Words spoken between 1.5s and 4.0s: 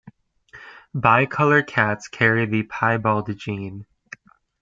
cats carry the piebald gene.